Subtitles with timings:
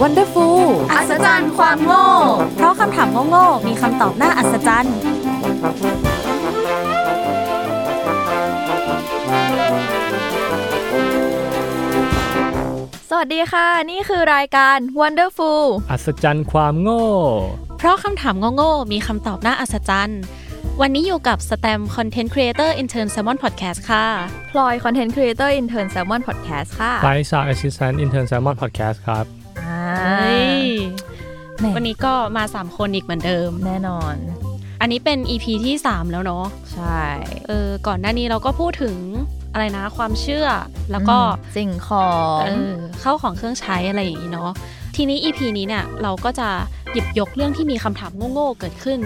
[0.00, 2.06] วันเดอร์ฟูลอัศจรรย์ความโง่
[2.56, 4.96] เพราะคำถามโง่ๆมีคำตอบน่าอัศจรรย์
[13.08, 17.04] สวัสดีค่ะ นี่คือรายการ Wonderful อัศจรรย์ความโง่
[17.78, 20.20] เพราะคำถามโง่ๆมีคำตอบน่าอัศจรรย์
[20.80, 24.04] วันนี้อยู่กับแสตมป์ content creator intern Salmon Podcast ค่ะ
[24.50, 29.24] พลอย content creator intern Salmon Podcast ค่ะไอซ์ sound assistant intern Salmon Podcast ครับ
[29.62, 29.82] อ่า
[31.58, 34.14] แหม่วันนี้ก็มา 3 คนอีกเหมือนเดิม แน่นอน
[34.80, 37.00] อันนี้เป็น EP ที่ 3 แล้วเนาะ ใช่
[37.46, 38.96] เออ ก่อนหน้านี้เราก็พูดถึง
[39.52, 40.46] อะไรนะ ความเชื่อ
[40.90, 44.52] แล้วก็อืมสิ่งของเออข้าวของเครื่องใช้อะไรอย่างนี้เนาะ
[44.96, 46.48] ทีนี้ EP นี้เนี่ยเราก็จะ
[46.92, 49.00] หยิบยกเรื่องที่มีคำถามโง่ๆเกิดขึ้น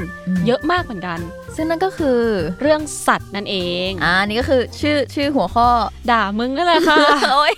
[0.47, 1.19] เยอะมากเหมือนกัน
[1.55, 2.19] ซึ่งนั่นก็คือ
[2.61, 3.57] เรื่องสัตว์นั่นเอ
[3.89, 5.69] งอ่านี่ก็คือชื่อชื่อหัวข้อ
[6.11, 6.99] ด่ามึงนั่นแหละค่ะ
[7.33, 7.55] โอ้ย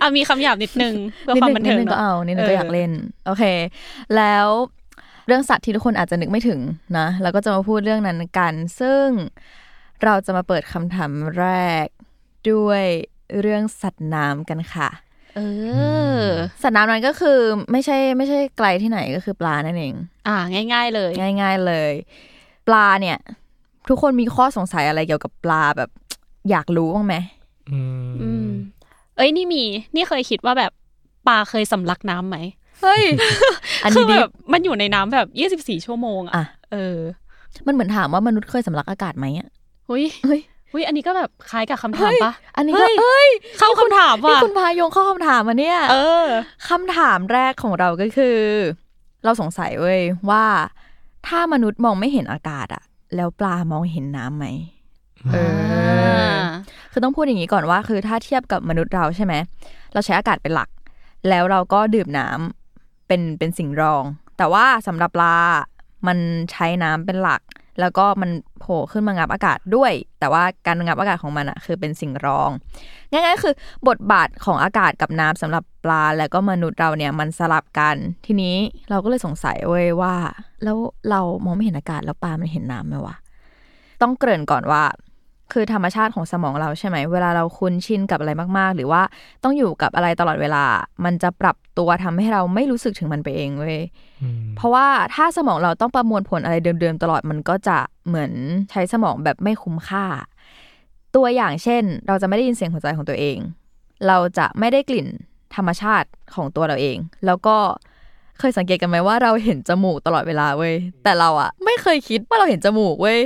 [0.00, 2.90] อะมีคำหยาบนิดนึงเพื่อนิดความนึบันงนิเทิดงนึงก็เนาะเอานิดนึงเอก็ออยากเล่น
[3.26, 3.44] โอเค
[4.16, 4.46] แล้ว
[5.26, 6.60] เรื่องสัตว์ที่ทุกคนอาจจะนึกไม่ถึง
[6.98, 9.06] นะแล้วก็จะมาพูดเรื่องนั้นกัน ซึ่ง
[10.04, 11.46] เราจะมาเปิดคำถามแร
[11.84, 11.86] ก
[12.50, 12.84] ด้วย
[13.40, 14.88] เรื่องสัตว์น้ำกันค่ะ
[15.36, 15.40] เอ
[16.18, 16.24] อ
[16.62, 17.38] สัตว์น้ำนั้นก็คือ
[17.72, 19.94] ไม่ใช่ไม่ใช่ไกลที่ไหนก็คือปลานั่นเอง
[20.28, 20.36] อ่า
[20.72, 21.10] ง่าย ๆ เลย
[21.40, 21.92] ง่าย ๆ เลย
[22.68, 23.18] ปลาเนี่ย
[23.88, 25.90] ทุกคนมีข้อสงสัยอะไรเกี่ยวกับปลาแบบ
[26.50, 27.14] อยากรู้บ้างไหม
[27.70, 27.80] อื
[28.22, 28.50] อืมม
[29.16, 29.62] เอ้ยนี่มี
[29.94, 30.72] นี่เคยคิดว่าแบบ
[31.28, 32.36] ปลาเคยสำลักน้ำไหม
[32.82, 33.02] เฮ้ย
[33.84, 36.98] อันคืนี้อดิแบบมันอยู่ในน้ำแบบยี่สิบสี่ชั่วโมงอะอะเออ
[37.66, 39.48] มันเหมือนถามว่ามนุษย์เคยสำลักอากาศไหมอะ
[39.88, 40.40] หุยเฮ้ย
[40.72, 43.28] หุยอันนี้ก็แบบคล้ายกับคำถามปะอันนี้ก็เฮ้ยเอ้ย
[43.58, 46.26] เข้าคำถามนี่ว่ะคุณพายงข้อคำถามมาเนี่ย เออ
[46.68, 48.38] คำถามแรกของเราก็คือ
[49.24, 50.00] เราสงสัยเว้ย
[50.30, 50.44] ว่า
[51.26, 52.82] ถ้ามนุษย์มองไม่เห็นอากาศอะ
[53.16, 54.46] แล้วปลามองเห็นน้ำไหม
[55.32, 55.36] เอ
[56.38, 56.42] อ
[56.92, 59.34] คือต้องพูดอย่างนี้ก่อนว่า คือถ้าเทียบกับมนุษย์เราใช่ไหม
[59.92, 60.68] เราใช้อากาศเป็นหลัก
[61.28, 64.04] แล้วเราก็ดื่มน้ำเป็นเป็นสิ่งรอง
[64.38, 65.36] แต่ว่าสำหรับปลา
[66.06, 66.18] มัน
[66.52, 67.40] ใช้น้ำเป็นหลัก
[67.80, 72.50] แล้วก็มันโผล่ขึ้นมางับอากาศด้วย แต่ว่าการงับอากาศของมันอะคือเป็นสิ่งรอง
[73.10, 73.54] ง่ายๆ คือ
[73.88, 77.96] บทบาทของอากาศกับน้ำสำหรับปลา แล้วก็มนุษย์เราเนี่ยมันสลับกัน
[78.26, 78.56] ทีนี้
[78.90, 80.14] เราก็เลยสงสัยเว้ยว่า
[80.64, 80.76] แล้ว
[81.10, 83.16] เรามองไม่เห็นอากาศแล้วปลามันเห็นน้ำไหมวะ
[84.02, 84.82] ต้องเกริ่นก่อนว่า
[85.52, 89.02] คือธรรมชาติของสมองเราใช่ไหม เวลาเราคุ้นชินกับอะไรมาก ๆ หรือว่า
[89.44, 90.64] ต้องอยู่กับอะไรตลอดเวลา
[91.04, 93.80] มันจะปรับตัวทำให้เราไม่รู้สึกถึงมันไปเองเว้ย
[94.22, 98.32] อืมเพราะว่าถ้าสมองเราต้องประมวลผลอะไรเดิม ๆ ตลอดมันก็จะเหมือน
[98.70, 100.04] ใช้สมองแบบไม่คุ้มค่า
[101.16, 103.38] ตัวอย่างเช่น เราจะไม่ได้ยินเสียงหัวใจของตัวเอง
[104.06, 105.06] เราจะไม่ได้กลิ่น
[105.56, 106.96] ธรรมชาติของตัวเราเอง
[107.26, 107.56] แล้วก็
[108.38, 113.20] เคยสังเกตกันไหมว่าเราเห็นจมูกตลอดเวลาเว้ยแต่เราอะไม่เคยคิดว่าเราเห็นจมูกเว้ย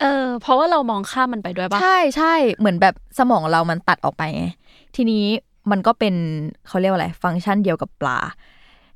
[0.00, 4.44] เออ เพราะว่าเรามองข้ามมันไปด้วยปะใช่ใช่เหมือนแบบสมองเรามันตัดออกไปไง
[4.96, 5.24] ทีนี้
[5.70, 6.14] มันก็เป็น
[6.68, 8.18] เขาเรียกว่าอะไร ฟังก์ชันเดียวกับปลา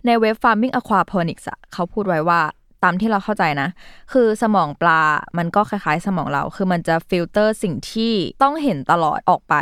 [0.06, 2.40] ในเว็บ Farming Aquaponics อะเขาพูดไว้ว่า
[2.82, 3.68] ตามที่เราเข้าใจนะ
[4.12, 5.00] คือสมองปลา
[5.38, 8.12] มันก็คล้ายๆ สมองเรา คือมันจะฟิลเตอร์สิ่งที่
[8.42, 9.54] ต้องเห็นตลอดออกไป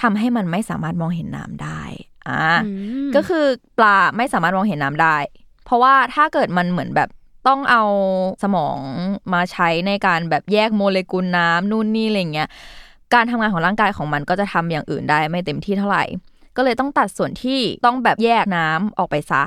[0.00, 1.82] ทำให้มันไม่สามารถมองเห็นน้ำได้
[2.28, 2.70] อ่าอื
[3.08, 3.44] มก็คือ
[3.78, 5.16] ปลาไม่สามารถมองเห็นน้ำได้
[5.64, 7.08] เพราะว่าถ้าเกิดมันเหมือนแบบ
[7.46, 7.82] ต้องเอา
[8.42, 8.78] สมอง
[9.32, 12.48] มาใช้ในการแบบแยกโมเลกุลน้ำนู่นนี่อะไรเงี้ย
[13.14, 16.04] การทำงานของร่างกายของมันก็จะทำอย่างอื่นได้ไม่เต็มที่เท่าไหร่
[16.56, 19.42] ก็เลยต้องตัดส่วนที่ต้องแบบแยกน้ำออกไปซะ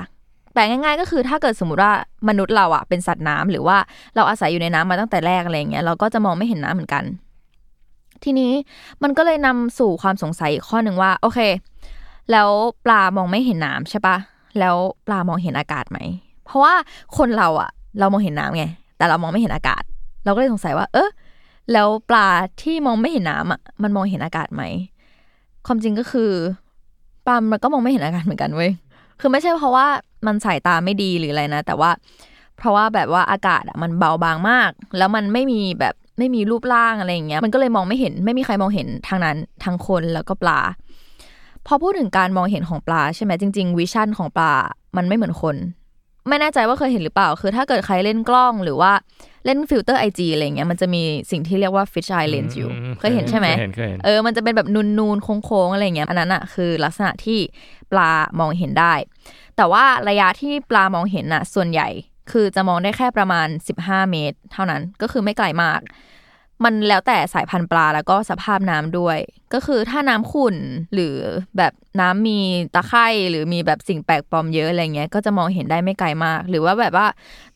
[0.54, 1.92] แต่ง่าย ๆ ก็คือถ้าเกิดสมมติว่า
[2.28, 3.76] มนุษย์เราอะเป็นสัตว์น้ำหรือว่า
[4.16, 7.04] เราอาศัยอยู่ในน้ำมาตั้งแต่แรกอะไรเงี้ยเราก็จะมองไม่เห็นน้ำเหมือนกัน
[8.24, 8.52] ทีนี้
[9.02, 11.38] มันก็เลยนำสู่ความสงสัยอีกข้อหนึ่งว่า โอเค
[12.32, 12.48] แล้ว
[12.84, 14.16] ปลามองไม่เห็นน้ำใช่ปะ
[14.58, 14.76] แล้ว
[15.06, 15.98] ปลามองเห็นอากาศไหม
[16.44, 16.74] เพราะว่า
[17.16, 18.64] คนเราอะ เรามองเห็นน้ำไง
[18.98, 19.82] แต่เรามองไม่เห็นอากาศ
[20.24, 21.10] เราก็เลยสงสัยว่า เออ
[21.72, 22.28] แล้วปลา
[22.62, 24.62] ที่มองไม่เห็นน้ำอะมันมองเห็นอากาศไหม
[25.66, 26.30] ความจริงก็คือ
[27.26, 28.70] ปลามันก็มองไม่เห็นอากาศเหมือนกันเว้ย
[29.20, 29.86] คือไม่ใช่เพราะว่า
[30.26, 31.90] มันสายตาไม่ดีหรืออะไรนะ แต่ว่า
[32.58, 40.60] เพราะว่าแบบว่าอากาศอะมันเบาบางมาก แล้วมันไม่มีแบบไม่มีรูปร่างอะไรอย่างเงี้ย มันก็เลยมองไม่เห็น ไม่มีใครมองเห็นทางนั้นทางคนแล้วก็ปลา
[41.66, 44.52] พอพูดถึงการมองเห็นของปลาใช่ไหมจริง ๆ วิชั่นของปลา
[44.96, 45.56] มันไม่เหมือนคน
[46.28, 48.92] ไม่แน่ใจว่าเคยเห็นหรือเปล่า คือถ้าเกิดใครเล่นกล้องหรือว่า
[49.44, 54.68] เล่น filter IG อะไรเงี้ยมันจะมีสิ่งที่เรียกว่า fish eye lens อยู่ เคยเห็นใช่ไหมเคยเห็นเคยเห็นเออมันจะเป็นแบบ
[54.98, 57.38] นูนๆโค้งๆอะไรเงี้ยอันนั้นอะคือลักษณะที่
[57.92, 58.94] ปลามองเห็นได้
[59.56, 61.88] แต่ว่าระยะที่ปลามองเห็นอะส่วนใหญ่
[62.32, 63.48] คือจะมองได้แค่ประมาณ
[63.80, 65.80] 15 เมตร เท่านั้นก็คือไม่ไกลมาก
[66.64, 69.18] มันแล้วแต่สายพันธุ์ปลาแล้วก็สภาพน้ำด้วย
[69.54, 70.56] ก็คือถ้าน้ำขุ่น
[70.94, 71.16] หรือ
[71.56, 72.40] แบบน้ำมี
[72.74, 77.06] ตะไคร่หรือมีแบบสิ่งแปลกปลอมเยอะอะไรเงี้ยก็จะมองเห็นได้ไม่ไกลมาก หรือว่าแบบว่า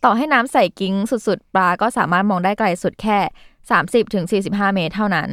[0.05, 3.19] ต่อให้น้ำใส่กิ้งสุดๆ ปลาก็สามารถมองได้ไกลสุดแค่
[3.67, 5.31] 30ถึง45 เมตรเท่านั้น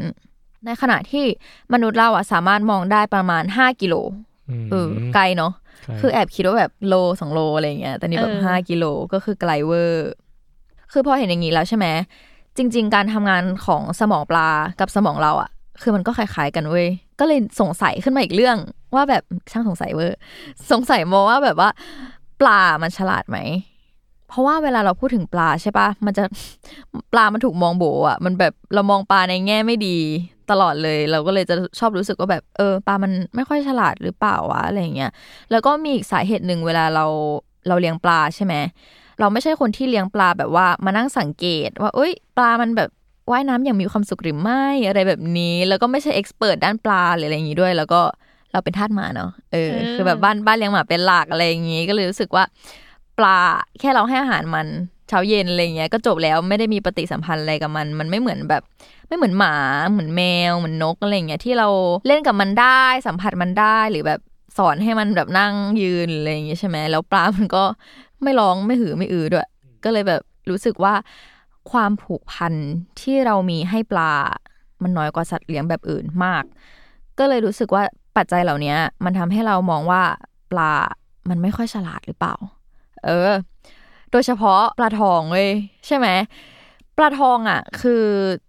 [0.66, 1.26] ในขณะที่
[1.74, 4.12] มนุษย์เราอะสามารถมองได้ประมาณ 5 กิโลม
[4.72, 5.54] เออไกลเนาะ
[5.84, 10.10] ใช่คือแอบคิดว่าแบบโลสองโลอะไรเงี้ยแต่นี่แบบเออห้ากิโลก็คือไกลเวอร์
[10.92, 11.88] คือพอเห็นอย่างนี้แล้วใช่ไหม
[12.58, 14.50] จริง ๆ การทำงานของสมองปลา
[14.80, 15.50] กับสมองเราอะ
[15.82, 16.88] คือมันก็คล้ายๆกันเว้ย
[17.20, 18.58] ก็เลยสงสัยขึ้นมาอีกเรื่อง
[18.96, 20.18] ว่าแบบช่างสงสัยเวอร์
[20.72, 21.70] สงสัยโมว่าแบบว่า
[22.42, 23.38] ปลามันฉลาดไหม
[24.28, 26.24] เพราะว่าเวลาเราพูดถึงปลาใช่ปะมันจะ
[27.14, 29.98] ปลามันถูกมองโบอะ มันแบบเรามองปลาในแง่ไม่ดี
[30.52, 35.12] ตลอดเลย เราก็เลยจะชอบรู้สึกว่าแบบเออปลามันไม่ค่อยฉลาดหรือเปล่าวะอะไรเงี้ย
[35.52, 37.06] แล้วก็มีอีกสาเหตุหนึ่งเวลาเรา
[37.68, 38.54] เราเลี้ยงปลาใช่ไหม
[39.20, 42.90] เราไม่ใช่คนที่เลี้ยงปลาแบบว่ามานั่งสังเกต ว่าเอ้ย ปลามันแบบ
[43.32, 48.02] ว่ายน้ำอย่างมีความสุขหรือไม่อะไรแบบนี้ แล้วก็ไม่ใช่เอ็กซ์เพรสด้านปลาหรืออะไรอย่างงี้ด้วย แล้วก็
[48.52, 52.44] เราเป็นทาสหมาเนาะเอออ คือแบบบ้านบ้านเลี้ยงหมาเป็นหลักอะไรอย่างงี้ก็เลยรู้สึกว่า
[53.18, 53.40] ปลา
[53.80, 54.68] แค่เราให้อาหารมัน
[55.10, 58.64] เช้าเย็นอะไรเงี้ยก็จบแล้วไม่ได้มีปฏิสัมพันธ์อะไรกับมัน มันไม่เหมือนแบบ
[59.08, 59.56] ไม่เหมือนหมา
[59.92, 61.68] เหมือนแมวเหมือนนกอะไรเงี้ยที่เรา
[62.08, 64.20] เล่นกับมันได้สัมผัสมันได้หรือแบบ
[64.58, 67.64] สอนให้มันแบบนั่งยืนอะไรอย่างเงี้ยใช่ไหมแล้วปลามันก็
[68.24, 69.48] ไม่ร้องไม่หือไม่อือด้วย
[69.84, 70.94] ก็เลยแบบรู้สึกว่า
[71.72, 72.54] ความผูกพัน
[73.02, 74.14] ที่เรามีให้ปลา
[74.84, 76.44] มันน้อยกว่าสัตว์เลี้ยงแบบอื่นมาก
[77.20, 77.84] ก็เลยรู้สึกว่า
[78.18, 78.76] ปัจจัยเหล่านี้
[79.06, 80.04] มันทำให้เรามองว่า
[80.52, 80.74] ปลา
[81.30, 82.36] มันไม่ค่อยฉลาดหรือเปล่า
[83.06, 83.32] เออ
[84.12, 85.50] โดยเฉพาะปลาทองเว้ย
[85.88, 86.08] ใช่ไหม
[86.98, 88.04] ปลาทองอะ คือ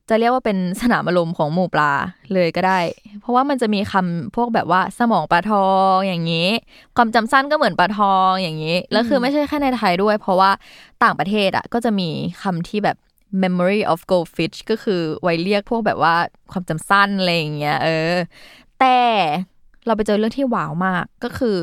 [0.08, 1.92] จะเรียกว่าเป็นสนามอารมณ์ของหมู่ปลา
[2.32, 2.80] เลยก็ได้
[3.20, 6.48] เพราะว่ามันจะมีคำพวกแบบว่าสมองปลาทองอย่างนี้
[6.96, 10.50] ความจำสั้นก็เหมือนปลาทองอย่างนี้ แล้วคือไม่ใช่แค่ในไทยด้วย เพราะว่า
[11.02, 12.08] ต่างประเทศอะก็จะมี
[12.42, 12.96] คำที่แบบ
[13.42, 16.14] memory of goldfish ก็คือไว้เรียกพวกแบบว่า
[16.52, 18.14] ความจำสั้นอะไรอย่างเงี้ยเออ
[18.80, 18.98] แต่
[19.86, 21.58] เราไปเจอเรื่องที่ว้าวมากก็คือ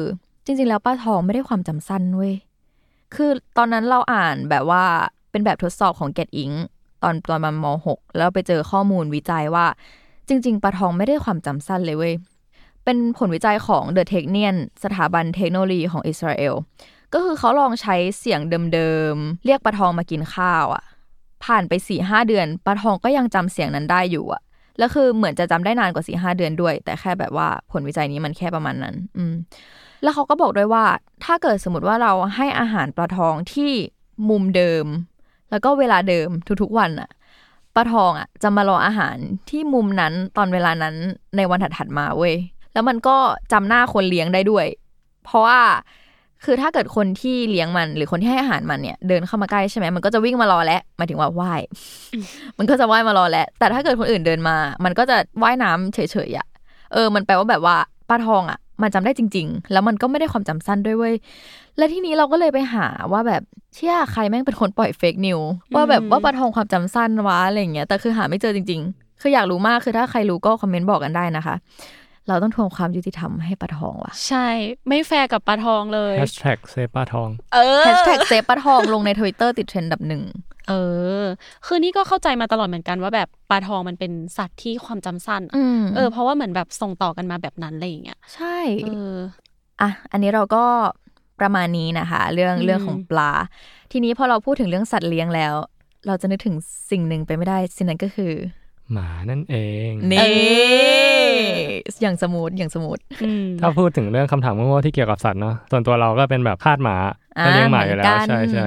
[0.45, 2.33] จริง ๆ แล้วปลาทองไม่ได้ความจำสั้นเว้ย
[3.15, 4.83] คือตอนนั้นเราอ่านแบบว่า
[5.31, 6.55] เป็นแบบทดสอบของ Get Ink
[7.03, 9.65] ตอนตอนมามหกแล้วไปเจอข้อมูลวิจัยว่า
[10.27, 12.13] จริง ๆปลาทองไม่ได้ความจำสั้นเลยเว้ย
[12.83, 16.53] เป็นผลวิจัยของ The Technion สถาบันเทคโนโลยีของอิสราเอล
[17.13, 18.39] ก็คือเขาลองใช้เสียง
[18.73, 20.83] เดิมๆ เรียกปลาทองมากินข้าวอะ
[21.45, 24.41] ผ่านไปสี่ห้าเดือนปลาทองก็ยังจำเสียงนั้นได้อยู่อะ
[24.77, 29.33] แล้วคือเหมือนจะจำได้นานกว่าสี่ห้าเดือนด้วย แต่แค่แบบว่าผลวิจัยนี้มันแค่ประมาณนั้น อืม
[30.03, 30.85] แล้วเขาก็บอกด้วยว่า
[31.23, 33.71] ถ้าเกิดสมมติว่าเราให้อาหารปลาทองที่
[34.29, 34.85] มุมเดิม
[35.55, 36.29] แล้วก็เวลาเดิม
[36.61, 37.09] ทุกๆวันอะ
[37.75, 39.17] ปลาทองอะจะมารออาหาร
[39.49, 40.95] ที่มุมนั้นตอนเวลานั้น
[41.37, 42.35] ในวันถัดๆมาเว้ย
[42.73, 43.17] แล้วมันก็
[43.51, 44.65] จำหน้าคนเลี้ยงได้ด้วย
[45.25, 45.59] เพราะว่า
[46.45, 51.61] คือถ้าเกิดคนที่เลี้ยงมันหรือคนที่ให้อาหารมันเนี่ยเดินเข้ามาใกล้ใช่ไหมมันก็จะวิ่งมารอแล้วหมายถึงว่าว่าย
[52.57, 56.47] มันก็จะว่ายมารอแล้วแต่ถ้าเกิดคนอื่นเดินมา มันก็จะว่ายน้ำเฉยๆอะ
[56.93, 57.75] เออ มันแปลว่าแบบว่า
[58.09, 61.15] ปลาทองอะ มันจำได้จริง ๆ แล้วมันก็ไม่ได้ความจำสั้นด้วยเว้ย
[61.77, 63.41] และทีนี้เราก็เลยไปหาว่าแบบ
[63.75, 65.39] เชื่อใครแม่งเป็นคนปล่อยเฟกนิว
[65.75, 71.55] ว่าแบบว่าปลาทองความจำสั้นวะอะไรอย่างเงี้ย แต่คือหาไม่เจอจริง ๆ คืออยากรู้มากคือถ้าใครรู้ก็คอมเมนต์บอกกันได้นะคะ
[72.27, 74.47] เราต้องทวงความยุติธรรมให้ปลาทองว่ะ ใช่
[74.87, 80.23] ไม่แฟร์กับปลาทองเลยแฮชแท็ก save ปลาทอง เออแฮชแท็ก save ปลาทองลงในทวิตเตอร์ติดเทรนด์อันดับหนึ่ง
[80.69, 80.73] เอ
[81.21, 81.23] อ
[81.65, 89.15] คือนี่ก็เข้าใจมาตลอดเหมือนกันว่าแบบปลาทองมันเป็นสัตว์ที่ความจำสั้นอะอืมเออ เพราะว่าเหมือนแบบส่งต่อกันมาแบบนั้นอะไรอย่างเงี้ย ใช่ เออ
[89.81, 90.63] อะ อันนี้เราก็
[91.39, 93.31] ประมาณนี้นะคะ เรื่องอืมเรื่องของปลา
[93.91, 95.53] ทีนี้พอเราพูดถึงเรื่องสัตว์เลี้ยงแล้ว
[96.07, 96.55] เราจะนึกถึง
[96.91, 98.33] สิ่งหนึ่งไปไม่ได้ สิ่งนั้นก็คือ
[98.93, 99.55] หมานั่นเอ
[99.89, 100.25] ง นี่
[102.01, 106.95] อย่างสมูทอย่างสมูทอืมถ้าพูดถึงเรื่องคำถามโง่ๆที่เกี่ยวกับสัตว์เนาะส่วนตัวเราก็เป็นแบบทาสหมา
[107.39, 108.65] อ่าก็เลี้ยงหมาอยู่แล้เหมืวอนกันใช่ใช่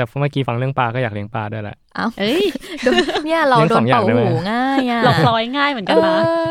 [0.00, 2.42] แต่เมื่อกี้ฟังเรื่องปลาก็อยากเลี้ยงปลาด้วยแหละเอ้าเอ้ย
[2.84, 2.94] โดน
[3.26, 6.48] เนี่ยเราเลี้ยงโดสนองอย่างเป่าได้ไหมหูง่ายอะหลอกร้อยง่ายเหมือนกันนะเออ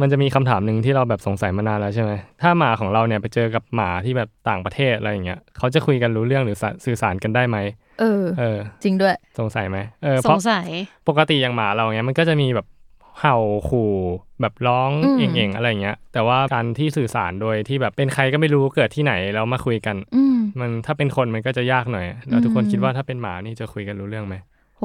[0.00, 2.12] มันจะมีคำถามหนึ่งที่เราแบบสงสัยมานานแล้วใช่ไหม
[2.42, 7.58] ถ้าหมาของเราเนี่ยไปเจอกับหมาที่แบบต่างประเทศอะไรอย่างเงี้ยเขาจะคุยกันรู้เรื่องหรือสื่อสารกันได้ไหม
[8.00, 10.68] เเออ เออ จริงด้วย สงสัยไหมเออสเพราะงสัย
[11.08, 12.66] ปกติอย่างหมาเราเนี้ยมันก็จะมีแบบ
[13.20, 13.36] เห่า
[13.68, 13.92] ขู่
[14.40, 24.36] แบบร้องอืมเอ่งๆอะไรเงี้ย แต่ว่าการที่สื่อสารโดยที่แบบเป็นใครก็ไม่รู้เกิดที่ไหนแล้วมาคุยกันอืมมันถ้าเป็นคนมันก็จะยากหน่อย แล้วทุกคนอืมคิดว่าถ้าเป็นหมานี่จะคุยกันรู้เรื่องไหม
[24.78, 24.82] โห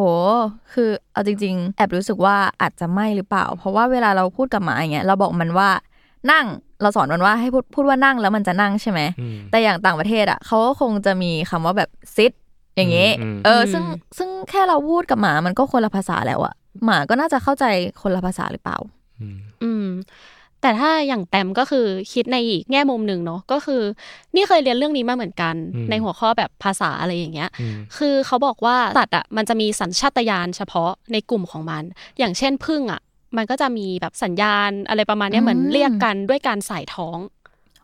[0.74, 5.70] คือเอาจริง ๆ แอบรู้สึกว่าอาจจะไม่หรือเปล่า เพราะว่าเวลาเราพูดกับหมาอย่างเงี้ยเราบอกมันว่า
[6.32, 6.46] นั่ง
[6.82, 12.34] เราสอนมันว่าให้พูดพูดว่านั่งแล้วมันจะนั่งใช่ไหมอืมแต่อย่างต่างประเทศอะเขาก็คงจะมีคำว่าแบบ sit
[12.78, 13.84] อย่างงี้อืมอืมเอออืมซึ่ง
[14.18, 16.54] ซึ่งแค่เราพูดกับหมามันก็คนละภาษาแล้วอะ
[16.86, 17.66] หมาก็น่าจะเข้าใจ
[18.02, 18.78] คนละภาษาหรือเปล่า
[19.22, 19.88] อืมอืม
[20.62, 23.82] แต่ถ้าอย่างแต้มก็คือคิดในอีกแง่มุมหนึ่งเนาะก็คือ
[24.36, 25.56] นี่เคยเรียนเรื่องนี้มาเหมือนกัน
[25.90, 31.84] ในหัวข้อแบบภาษาอะไรอย่างเงี้ยอืมคือเขาบอกว่าสัตว์อะมันจะมีสัญชาตญาณเฉพาะในกลุ่มของมัน
[32.18, 33.02] อย่างเช่นพึ่งอะ
[33.38, 37.18] มันก็จะมีแบบสัญญาณอะไรประมาณเนี้ยอืมเหมือนเรียกกันด้วยการใส่ท้อง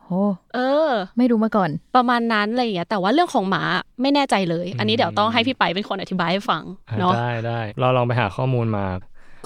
[0.05, 0.11] โห
[0.53, 3.63] เออ ไม่รู้มาก่อน ประมาณนั้นอะไรอย่างเงี้ยแต่ว่าเรื่องของหมา
[4.01, 8.85] ไม่แน่ใจเลย อันนี้เดี๋ยวต้องให้พี่ไปเป็นคนอธิบายให้ฟังอะเนาะได้ได้เราลองไปหาข้อมูลมา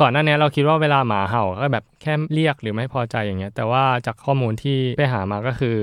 [0.01, 5.75] ก่อนหน้านี้เราคิดว่าเวลาหมาเห่าก็แบบแค่เรียกหรือไม่พอใจอย่างเงี้ย แต่ว่าจากข้อมูลที่ไปหามาก็คือ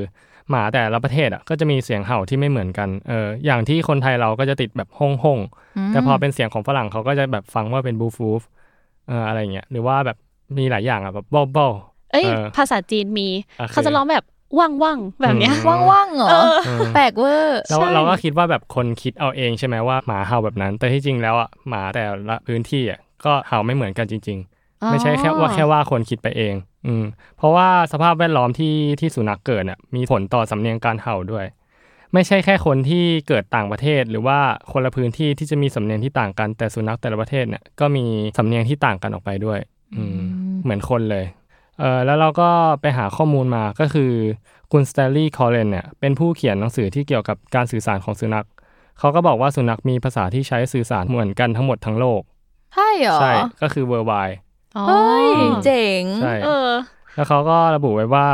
[0.50, 8.43] หมาแต่ละประเทศอะก็จะมีเสียงเห่าที่ไม่เหมือนกัน เออ อย่างที่คนไทยเราก็จะติดแบบห้องห้องๆแต่พอเป็นเสียงของฝรั่งเขาก็จะแบบฟังว่าเป็นบูฟูฟ
[9.09, 10.16] เอออะไรเงี้ย หรือว่าแบบ
[10.59, 11.73] มีหลายอย่างอะแบบบอลบอล
[12.12, 13.28] เอ้ยเออภาษาจีนมี
[13.61, 14.25] อะคือเขาจะร้องแบบ
[14.58, 16.28] ว่างว่างๆแบบเนี้ยอืมว่างๆเหรอ
[16.94, 26.54] แปลกเวอร์เราใช่เราก็คิดว่าแบบคนคิดเอาเองใช่ไหมว่าหมาเห่าแบบนั้น แต่ที่จริงแล้วอะหมาแต่ละพื้นที่อะก็เห่าไม่เหมือนกันจริง ๆ ไม่ใช่แค่ว่าแค่ว่าคนคิดไปเอง
[26.87, 27.04] อืม
[27.38, 31.44] เพราะว่าสภาพแวดล้อมที่ที่สุนัขเกิดน่ะมีผลต่อสำเนียงการเห่าด้วย
[32.12, 34.38] ไม่ใช่แค่คนที่เกิดต่างประเทศ หรือว่า
[34.73, 38.04] คนละพื้นที่ที่จะมีสำเนียงที่ต่างกันแต่สุนัขแต่ละประเทศเนี่ยก็มี
[38.38, 39.58] สำเนียงที่ต่างกันออกไปด้วย
[39.96, 40.18] อืม
[40.62, 41.25] เหมือนคนเลย
[41.81, 42.49] เออแล้วเราก็
[42.81, 44.12] ไปหาข้อมูลมาก็คือ
[44.73, 48.47] คุณสเตลลี่คอลเลนเนี่ยเป็นผู้เขียนหนังสือที่เกี่ยวกับการสื่อสารของสุนัข
[48.99, 52.23] เขาก็บอกว่าสุนัขมีภาษาที่ใช้สื่อสารเหมือนกันทั้งหมดทั้งโลก
[52.75, 54.37] ใช่เหรอ ใช่ ก็คือ worldwide
[54.76, 55.26] อ๋อเฮ้ย
[55.64, 56.71] เจ๋งใช่เออ
[57.14, 58.28] แล้วเขาก็ระบุไว้ว่า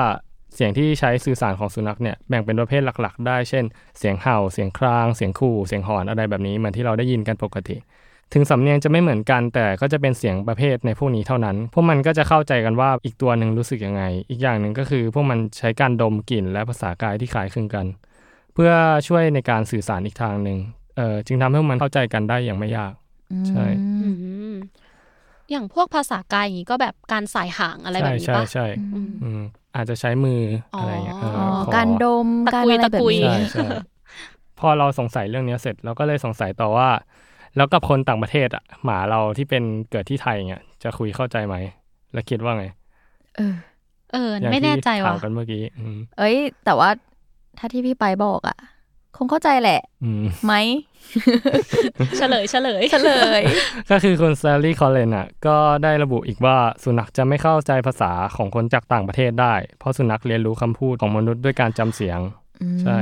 [0.54, 3.64] เสียงที่ใช้สื่อสารของสุนัขเนี่ยแบ่งเป็นประเภทหลัก ๆ ได้ เช่น
[3.98, 7.76] เสียงเห่า เสียงคราง เสียงขู่ เสียงหอนอะไรแบบนี้เหมือนที่เราได้ยินกันปกติ
[8.32, 17.86] ถึงสำเนียงจะไม่เหมือนกันแต่ก็จะเป็นเสียงประเภทในพวกนี้เท่านั้น พวกมันก็จะเข้าใจกันว่าอีกตัวหนึ่งรู้สึกยังไง อีกอย่างหนึ่งก็คือพวกมันใช้การดมกลิ่นและภาษากายที่คล้ายคลึงกัน
[18.54, 18.70] เพื่อ
[19.08, 20.58] ช่วยในการสื่อสารอีกทางหนึ่ง
[20.96, 22.92] เอ่อจึงทำให้พวกมันเข้าใจกันได้อย่างไม่ยาก
[23.48, 23.66] ใช่
[24.00, 24.08] อื
[24.52, 24.54] ม
[25.50, 29.38] อย่างพวกภาษากายอย่างนี้ก็แบบการสายห่างอะไรแบใช่บนี้ใช่ปะใช่อืมอืม
[29.74, 30.34] อาจจะใช้มือ
[30.76, 33.62] อะไรอย่างเงี้ยเอออ๋อขอการดมตะการกุยอะไรตะแบบกุยนี้ใช่ใช่
[34.56, 36.88] พอเราสงสัยเรื่องเนี้ยเสร็จเราก็เลยสงสัยต่อว่า
[37.56, 41.56] แล้วกับคนต่างประเทศอะหมาเราที่เป็นเกิดที่ไทยเงี้ยจะคุยเข้าใจไหม
[42.12, 42.64] แล้วคิดว่าไง
[43.36, 43.54] เออ
[44.12, 46.90] เอออย่างไม่แน่ใจที่ว่ะถามกันเมื่อกี้อืมเอ้ย แต่ว่า
[47.58, 48.58] ถ้าที่พี่ไปบอกอะ
[49.16, 50.54] คงเข้าใจแหละอืมไหม
[52.18, 53.42] เฉลยเฉลยเฉลย
[53.90, 62.20] ก็คือคุณแซลลี่คอลเลนอะ ก็ได้ระบุอีกว่าสุนัขจะไม่เข้าใจภาษาของคนจากต่างประเทศได้ เพราะสุนัขเรียนรู้คำพูดของมนุษย์ด้วยการจำเสียง
[62.82, 62.98] ใช่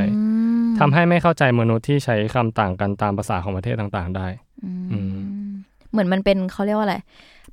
[0.81, 4.27] ทำให้ไม่เข้าใจมนุษย์ที่ใช้คำต่างกันตามภาษาของประเทศต่างๆ ได้
[4.65, 4.99] อื
[5.47, 5.49] ม
[5.91, 6.97] เหมือนมันเป็นเขาเรียกว่าอะไร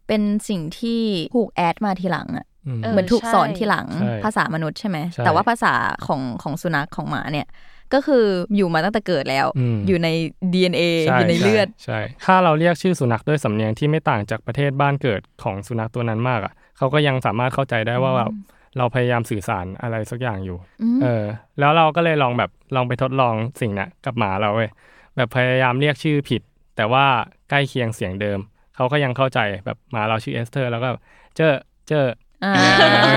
[0.07, 1.01] เป็นสิ่งที่
[1.35, 5.73] ถูกแอดมาทีหลังอะอืมเออเหมือนถูกใช่สอนทีหลังใช่ภาษามนุษย์ใช่ไหมใช่แต่ว่าภาษา
[6.07, 7.47] ของของสุนัขของหมาเนี่ย
[7.93, 10.09] ก็คืออยู่มาตั้งแต่เกิดแล้วอืมอยู่ใน
[10.53, 18.31] DNA ใช่อยู่ในเลือดใช่ถ้าเราเรียกชื่อสุนัขด้วยสำเนียงที่ไม่ต่างจากประเทศบ้านเกิดของสุนัขตัวนั้นมากอะเขาก็ยังสามารถเข้าใจได้ว่าแบบ
[18.77, 21.23] เราพยายามสื่อสารอะไรสักอย่างอยู่อืมเออ
[21.59, 24.69] แล้วเราก็เลยลองแบบลองไปทดลองสิ่งเนี้ยกับหมาเราเว้ย
[25.15, 26.41] แบบพยายามเรียกชื่อผิด
[26.75, 27.05] แต่ว่า
[27.49, 28.39] ใกล้เคียงเสียงเดิม
[28.75, 30.89] เขาก็ยังเข้าใจแบบหมาเราชื่อเอสเธอร์ แล้วก็
[31.35, 31.53] เจอ
[31.87, 32.09] เจออ่าเออ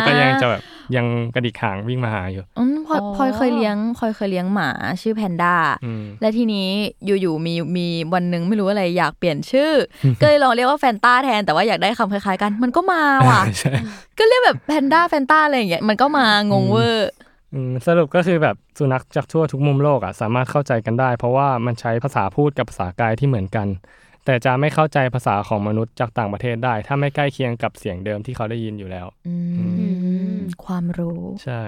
[0.06, 0.62] ก็ยังจะแบบ
[0.96, 4.70] ยังกระดิกหางวิ่งมาหาอยู่อืมพลอยอ๋อพลอยเคยเลี้ยงพลอยเคยเลี้ยงหมา
[5.02, 6.68] ชื่อแพนด้าอืมและทีนี้
[7.20, 9.72] อยู่ๆมีมีวันหนึ่งไม่รู้อะไรอยากเปลี่ยนชื่อ
[10.20, 13.72] ก็เลยลองเรียกว่าแฟนต้าแทนแต่ว่าอยากได้คำคล้ายๆกันมันก็มาว่ะใช่
[14.18, 17.10] ก็เรียกแบบแพนด้าแฟนต้าอะไรอย่างเงี้ยมันก็มางงเวอร์
[17.54, 23.66] อืมสรุปก็คือแบบสุนัขจากทั่วทุกมุมโลกอะสามารถเข้าใจกันได้ เพราะว่ามันใช้ภาษาพูดกับภาษากายที่เหมือนกัน
[24.28, 29.34] แต่จะไม่เข้าใจภาษาของมนุษย์จากต่างประเทศได้ ถ้าไม่ใกล้เคียงกับเสียงเดิมที่เขาได้ยินอยู่แล้วอื
[30.38, 31.62] มความรู้ ใช่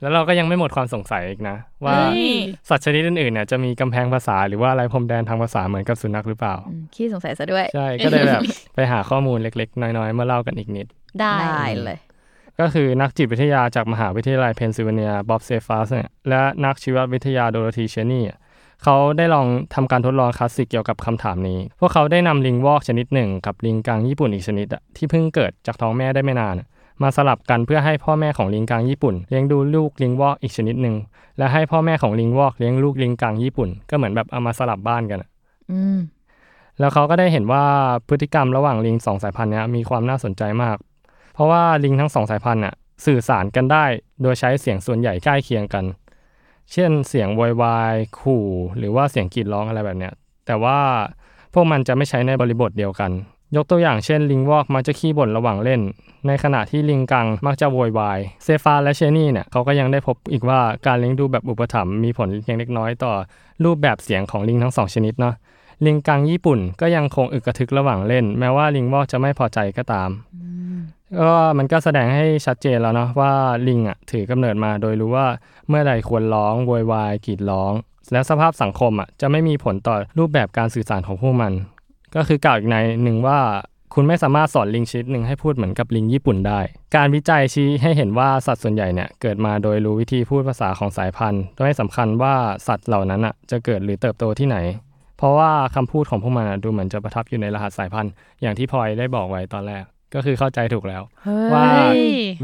[0.00, 2.32] แล้วเราก็ยังไม่หมดความสงสัยอีกนะ ว่าเฮ้ย
[2.68, 8.42] สัตว์ชนิดอื่นๆเนี่ยจะมีกำแพงภาษาหรือว่าอะไรพรมแดนทางภาษาเหมือนกับสุนัขหรือเปล่าอืมขี้สงสัยซะด้วย ใช่ ก็เลยแบบ
[8.74, 10.86] ไปหาข้อมูลเล็ก ๆ น้อยๆมาเล่ากันอีกนิด
[11.20, 11.98] ได้ได้เลย
[12.60, 18.38] ก็คือนักจิตวิทยาจากมหาวิทยาลัยเพนซิลเวเนียบ๊อบเซฟัสเนี่ยและนักชีววิทยาโดโรธีเชนี่อะ
[18.82, 26.66] เขาได้ลองทำการทดลองคลาสสิกเกี่ยวกับคำถามนี้ พวกเขาได้นำลิงวอกชนิดหนึ่ง กับลิงกังญี่ปุ่นอีกชนิดอะที่เพิ่งเกิดจากท้องแม่ได้ไม่นานอะ
[27.02, 30.96] มาสลับกันเพื่อให้พ่อแม่ของลิงกังญี่ปุ่น เลี้ยงดูลูกลิงวอกอีกชนิดหนึ่ง
[31.38, 35.28] และให้พ่อแม่ของลิงวอกเลี้ยงลูกลิงกังญี่ปุ่น ก็เหมือนแบบเอามาสลับบ้านกันอะ
[35.70, 35.98] อืม
[36.78, 37.64] แล้วเขาก็ได้เห็นว่า
[38.08, 40.76] พฤติกรรมระหว่างลิงสองสายพันธุ์เนี้ยมีความน่าสนใจมาก
[41.34, 42.74] เพราะว่าลิงทั้งสองสายพันธุ์น่ะ
[43.06, 43.84] สื่อสารกันได้
[44.22, 45.84] โดยใช้เสียงส่วนใหญ่ใกล้เคียงกัน
[46.72, 48.46] เช่นเสียงโวยวายขู่
[48.78, 50.12] หรือว่าเสียงกรีดร้องอะไรแบบเนี้ย
[50.46, 50.78] แต่ว่า
[51.54, 53.10] พวกมันจะไม่ใช้ในบริบทเดียวกัน
[53.56, 55.80] ยกตัวอย่างเช่นลิงวอกมักจะขี้บ่นระหว่างเล่น
[56.26, 63.12] ในขณะที่ลิงกังมักจะโวยวายเซฟาและเชนี่เนี่ยเขาก็ยังได้พบอีกว่าการเลี้ยงดูแบบอุปถัมภ์มีผลเพียงเล็กน้อยต่อ
[63.64, 65.34] รูปแบบเสียงของลิงทั้งสองชนิดเนาะ
[65.86, 70.10] ลิงกังญี่ปุ่นก็ยังคงอึกกระทึกระหว่างเล่น แม้ว่าลิงวอกจะไม่พอใจก็ตาม
[71.20, 73.32] ก็มันก็แสดงให้ชัดเจนแล้วเนาะว่า
[73.68, 75.26] ลิงอะถือกำเนิดมาโดยรู้ว่า
[75.68, 77.72] เมื่อใดควรร้องโวยวายกรีดร้อง
[78.12, 81.52] และสภาพสังคมอะจะไม่มีผลต่อรูปแบบการสื่อสารของพวกมัน
[82.14, 83.38] ก็คือกล่าวอีกในหนึ่งว่า
[83.94, 86.60] คุณไม่สามารถสอนลิงชนิดหนึ่งให้พูดเหมือนกับลิงญี่ปุ่นได้
[86.96, 92.34] การวิจัยชี้ให้เห็นว่าสัตว์ส่วนใหญ่เนี่ยเกิดมาโดยรู้วิธีพูดภาษาของสายพันธุ์โดยให้สำคัญว่า
[92.68, 94.58] สัตว์เหล่านั้นอะจะเกิดหรือเติบโตที่ไหน
[95.18, 101.66] เพราะว่าคำพูดของพวกมันอะดูเหมือนจะประทับอยู่ในรหัสสายพันธุ์ อย่างที่พลอยได้บอกไว้ตอนแรก ก็คือเข้าใจถูกแล้วเฮ้ยว่า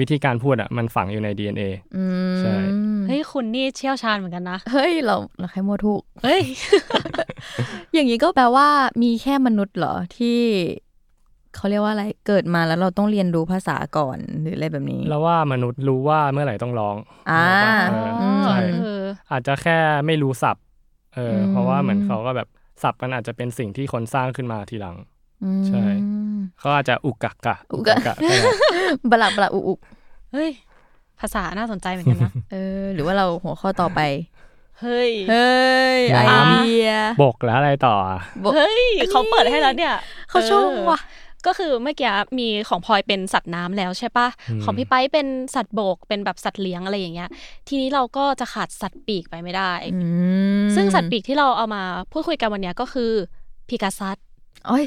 [0.01, 1.63] วิธีการพูดอะมันฝังอยู่ใน DNA
[1.97, 2.57] อืมใช่
[3.07, 6.43] เฮ้ยคุณนี่เชี่ยวชาญเหมือนกันนะ เฮ้ย เราเราแค่มัวถูกเฮ้ย
[7.95, 8.69] อย่างนี้ก็แปลว่า
[9.03, 10.39] มีแค่มนุษย์เหรอที่
[11.55, 16.97] เขาเรียกว่าอะไรเกิดมาแล้วเราต้องเรียนรู้ภาษาก่อนหรืออะไรแบบนี้แล้วว่ามนุษย์รู้ว่าเมื่อไหร่ต้องร้อง
[17.31, 17.49] อ่า
[17.91, 20.65] เอออืมใช่เอออาจจะแค่ไม่รู้ศัพท์
[21.15, 22.49] เอออมเพราะว่าเหมือนเขาก็แบบ
[22.83, 25.18] ศัพท์มันอาจจะเป็นสิ่งที่คนสร้างขึ้นมาทีหลังอืม
[25.69, 25.85] ใช่
[26.59, 28.45] เขาอาจจะอุกกักกะอุกกะกะก็ได้
[29.11, 29.79] บลับลับอุกอุก
[30.33, 30.51] เฮ้ย
[31.21, 34.01] ภาษาน่าสนใจเหมือนกันนะเออ หรือว่าเราหัวข้อต่อไป
[34.81, 35.59] เฮ้ย เฮ้
[35.99, 36.91] ยไอเดีย
[37.23, 39.95] บกแล้วอะไรต่ออะบอกเฮ้ยเขาเปิดให้แล้วเนี่ย
[40.31, 47.29] เขาชมว่ะเออก็คือเมื่อกี้มีของพลอยเป็นสัตว์น้ำแล้วใช่ปะอืมของพี่ไปเป็นสัตว์บกเป็นแบบสัตว์เลี้ยงอะไรอย่างเงี้ย
[47.69, 49.99] ทีนี้เราก็จะขาดสัตว์ปีกไปไม่ได้อื
[50.63, 53.13] มซึ่งสัตว์ปีกที่เราเอามาพูดคุยกันวันเนี้ยก็คือ
[53.69, 54.17] พิกาซัส
[54.69, 54.85] โอ้ย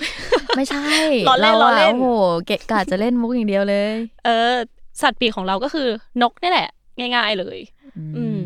[0.57, 0.85] ไม่ใช่
[1.29, 2.07] ล้อเล่นราล้ออะเล่นโอ้โห
[2.45, 3.91] เกะกะจะเล่นมุกอย่างเดียวเลย
[4.25, 4.55] เออ
[5.01, 5.87] สัตว์ปีกของเราก็คือ
[6.21, 6.69] นกนี่แหละ
[6.99, 7.59] ง่าย ๆเลย
[8.17, 8.43] อืม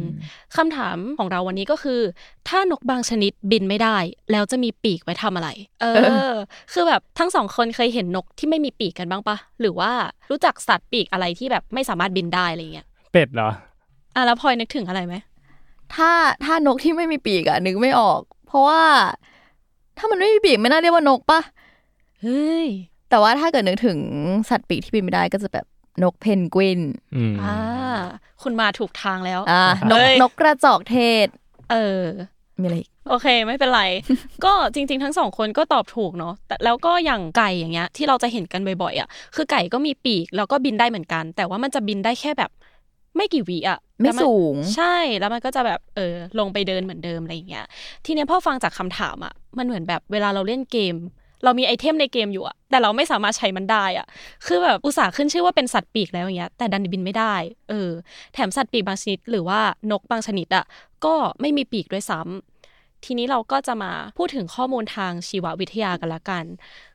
[0.56, 2.02] คำถามของเราวันนี้ก็คือ
[2.48, 3.98] ถ้านกบางชนิดบินไม่ได้
[4.32, 5.50] แล้วจะมีปีกไว้ทำอะไร
[5.82, 5.86] เอ
[6.30, 6.32] อ
[6.74, 9.92] คือแบบทั้งสองคนเคยเห็นนกที่ไม่มีปีกกันบ้างปะหรือว่า
[10.30, 13.50] รู้จักสัตว์ปีกอะไรที่แบบไม่สามารถบินได้อะไรเงี้ยเป็ดเหรอ
[14.16, 15.16] อะแล้วพลอยนึกถึงอะไรไหม
[15.96, 16.12] ถ้า
[16.46, 18.82] ถ้านกที่ไม่มีปีกอะนึกไม่ออก เพราะว่า
[19.98, 21.42] ถ้ามันไม่มีปีกไม่น่าเรียกว่านกปะ
[22.22, 22.68] เฮ้ย
[23.10, 24.00] แต่ว่าถ้าเกิดนึกถึง
[24.50, 25.66] สัตว์ปีกที่บินไม่ได้ก็จะแบบ
[26.04, 26.82] นกเพนกวิน
[27.16, 27.56] อืมอ่า
[28.44, 31.28] คุณมาถูกทางแล้ว อ่านกเอ้ยนกกระจอกเทศ
[31.72, 32.04] เออ
[32.62, 33.84] มีอะไรอีกโอเค ไม่เป็นไร
[34.46, 42.52] ก็จริง ๆ ทั้งสองคนก็ตอบถูกเนาะแต่แล้วก็อย่างไก่อย่างเงี้ย ที่เราจะเห็นกันบ่อยๆอะคือไก่ก็มีปีกแล้วก็บินได้เหมือนกัน แต่ว่ามันจะบินได้แค่แบบ
[43.16, 47.66] ไม่กี่วิอะ ไม่แล้วนสูง ใช่แล้วมันก็จะแบบเออลงไปเดินเหมือนเดิมอะไรอย่างเงี้ย
[48.06, 50.96] ทีเนี้ยพอฟังจากคำถามอะมันเหมือนแบบเวลาเราเล่นเกม
[51.44, 54.08] เรามีไอเทมในเกมอยู่อะแต่เราไม่สามารถใช้มันได้อะ
[54.46, 57.36] คือแบบอุตส่าห์ขึ้นชื่อว่าเป็นสัตว์ปีกแล้วอย่างเงี้ย แต่ดันบินไม่ได้
[57.70, 57.90] เออ
[58.34, 59.60] แถมสัตว์ปีกบางชนิดหรือว่า
[59.92, 60.66] นกบางชนิดอะ
[61.06, 62.55] ก็ไม่มีปีกด้วยซ้ำ
[63.06, 66.44] ทีนี้เราก็จะมาพูดถึงข้อมูลทางชีววิทยากันละกัน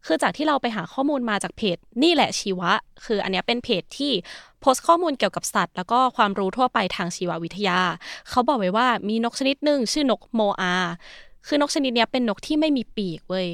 [0.07, 2.73] คือจากที่เราไปหาข้อมูลมาจากเพจ นี่แหละชีวะ
[3.05, 4.13] คืออันเนี้ยเป็นเพจที่
[4.61, 7.81] โพสต์ข้อมูลเกี่ยวกับสัตว์ แล้วก็ความรู้ทั่วไปทางชีววิทยา
[8.31, 10.75] เขาบอกไว้ว่ามีนกชนิดหนึ่งชื่อนกโมอา
[11.47, 13.49] คือนกชนิดเนี้ยเป็นนกที่ไม่มีปีกเว้ย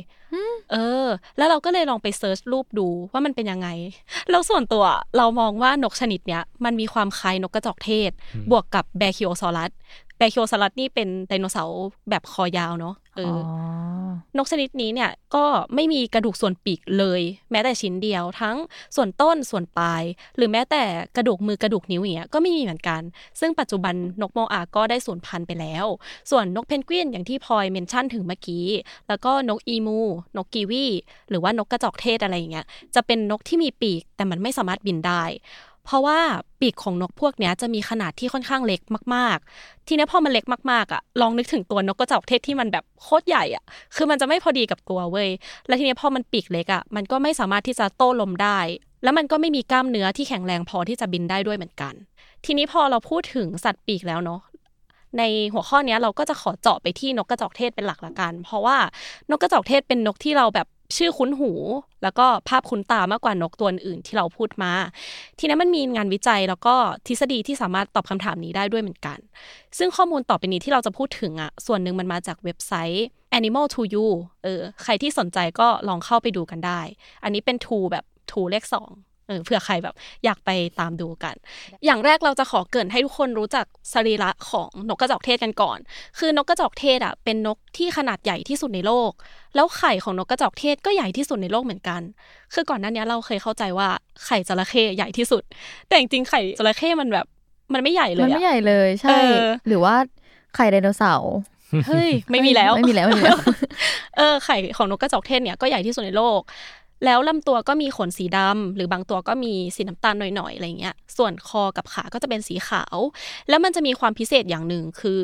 [0.72, 3.68] เออ แล้วเราก็เลยลองไป search รูปดูว่ามันเป็นยังไง
[4.30, 4.84] แล้วส่วนตัว
[5.16, 8.10] เรามองว่านกชนิดเนี้ยมันมีความคล้ายนกกระจอกเทศ
[8.50, 9.70] บวกกับแบรคิโอซอรัส
[10.18, 13.38] แบรคิโอซอรัสนี่เป็นไดโนเสาร์แบบคอยาวเนาะเออ
[14.16, 18.56] อนกชนิดนี้เนี่ยก็ไม่มีกระดูกส่วนปีกเลย แม้แต่ชิ้นเดียวทั้ง
[18.96, 20.02] ส่วนต้นส่วนปลาย
[20.36, 20.82] หรือแม้แต่
[21.16, 23.02] กระดูกมือกระดูกนิ้วอย่างเงี้ยก็ไม่มีเหมือนกัน
[23.40, 25.86] ซึ่งปัจจุบันนกโมอาก็ได้สูญพันธุ์ไปแล้ว
[26.30, 28.66] ส่วนนกเพนกวินอย่างที่พลอยเมนชั่นถึงเมื่อกี้
[29.08, 29.98] แล้วก็นกอีมู
[30.36, 30.86] นกกีวี
[31.30, 35.22] หรือว่านกกระจอกเทศอะไรอย่างเงี้ยจะเป็นนกที่มีปีกแต่มันไม่สามารถบินได้
[35.86, 36.18] เพราะว่า
[36.60, 38.80] ปีกของนกพวกนี้จะมีขนาดที่ค่อนข้างเล็ก
[39.14, 45.28] มาก ๆ ทีนี้พอมันเล็กมากๆอะลองนึกถึงตัวนกกระจอกเทศที่มันแบบโคตรใหญ่อะ คือมันจะไม่พอดีกับตัวเว้ย
[45.66, 48.58] แล้วทีนี้พอมันปีกเล็กอะมันก็ไม่สามารถที่จะโต้ลมได้
[49.02, 51.94] แล้วมันก็ไม่มีกล้ามเนื้อที่แข็งแรงพอที่จะบินได้ด้วยเหมือนกัน
[52.44, 54.40] ทีนี้พอเราพูดถึงสัตว์ปีกแล้วเนาะ
[55.18, 55.22] ใน
[55.52, 58.76] หัวข้อนี้เราก็จะขอเจาะไปที่นกกระจอกเทศเป็นหลักละกัน เพราะว่า
[59.30, 61.52] นกกระจอกเทศเป็นนกที่เราแบบ ชื่อคุ้นหู
[62.02, 64.72] แล้วก็ภาพคุ้นตามากกว่านกตัวอื่นที่เราพูดมา
[65.38, 66.74] ทีนี้มันมีงานวิจัยแล้วก็
[67.06, 69.18] ทฤษฎีที่สามารถตอบคำถามนี้ได้ด้วยเหมือนกัน
[69.78, 73.06] ซึ่งข้อมูลต่อไปนี้ที่เราจะพูดถึงอะ ส่วนหนึ่งมันมาจากเว็บไซต์
[73.38, 74.06] Animal to You
[74.44, 76.80] เออ ใครที่สนใจก็ลองเข้าไปดูกันได้
[77.24, 78.90] อันนี้เป็น to แบบ to เลขสอง
[79.26, 81.34] เออเผื่อใครแบบอยากไปตามดูกัน
[81.84, 85.78] อย่างแรกเราจะขอเกริ่นให้ทุกคนรู้จักสรีระของนกกระจอกเทศกันก่อน
[86.18, 89.10] คือนกกระจอกเทศอะเป็นนกที่ขนาดใหญ่ที่สุดในโลก
[89.54, 92.00] แล้วไข่ของนกกระจอกเทศก็ใหญ่ที่สุดในโลกเหมือนกัน
[92.54, 93.88] คือก่อนหน้านี้เราเคยเข้าใจว่า
[94.26, 95.42] ไข่จระเข้ใหญ่ที่สุด
[95.88, 97.26] แต่จริงๆไข่จระเข้มันแบบ
[97.72, 99.94] มันไม่ใหญ่เลยมันอะไม่ใหญ่เลยใช่เออหรือว่า
[100.54, 101.34] ไข่ไดโนเสาร์
[101.86, 103.38] เฮ้ยไม่มีแล้วไม่มีแล้วไม่มีแล้ว
[104.16, 106.40] เออไข่ของนกกระจอกเทศเนี่ยก็ใหญ่ที่สุดในโลก
[107.04, 112.96] แล้วลำตัวก็มีขนสีดำหรือบางตัวก็มีสีน้ำตาลหน่อยๆอะไรเงี้ย ส่วนคอกับขาก็จะเป็นสีขาว
[113.48, 115.18] แล้วมันจะมีความพิเศษอย่างหนึ่งคือ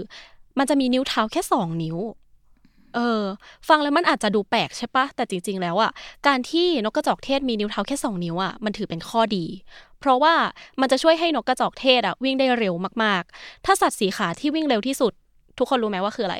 [0.58, 1.98] มันจะมีนิ้วเท้าแค่สองนิ้ว
[2.94, 3.22] เออ
[3.68, 5.90] ฟังแล้วมันอาจจะดูแปลกใช่ปะแต่จริง ๆ แล้วอะ
[6.26, 9.44] การที่นกกระจอกเทศมีนิ้วเท้าแค่สองนิ้วอะมันถือเป็นข้อดี
[10.00, 10.34] เพราะว่า
[10.80, 15.12] มันจะช่วยให้นกกระจอกเทศอะวิ่งได้เร็วมากๆ ถ้าสัตว์สีขาที่วิ่งเร็วที่สุด
[15.58, 16.36] ทุกคนรู้ไหมว่าคืออะไร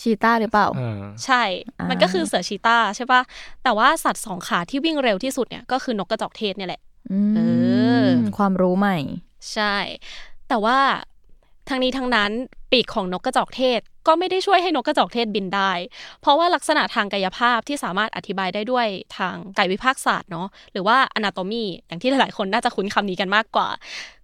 [0.00, 1.42] ชีต้าหรือเปล่าอ่าใช่
[1.78, 3.20] อ่ามัมันก็คือเสือชีตาใช่ปะ
[3.62, 6.80] แต่ว่าสัตว์สองขาที่วิ่งเร็วที่สุดเนี่ยก็คือนกกระจอกเทศเนี่ยแหละ
[7.12, 7.40] อืมเอ
[8.02, 8.98] อความรู้ใหม่
[9.52, 9.74] ใช่
[10.48, 10.78] แต่ว่า
[11.68, 12.30] ทั้งนี้ทั้งนั้น
[12.70, 15.72] ปีกของนกกระจอกเทศ ก็ไม่ได้ช่วยให้นกกระจอกเทศบินได้
[16.20, 23.68] เพราะว่าลักษณะทางกายภาพที่สามารถอธิบายได้ด้วยทางกายวิภาคศาสตร์เนาะหรือว่า anatomy อย่างที่หลายๆคนน่าจะคุ้นคำนี้กันมากกว่า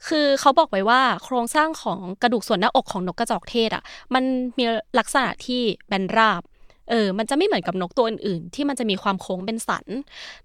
[0.09, 3.83] คือเขาบอกไว้ว่าโครงสร้างของกระดูกส่วนหน้าอกของนกกระจอกเทศอะ
[4.14, 4.25] มัน
[4.59, 4.64] มี
[4.99, 6.42] ลักษณะที่แบนราบ
[6.90, 9.85] เออ มันจะไม่เหมือนกับนกตัวอื่นๆ ที่มันจะมีความโค้งเป็นสัน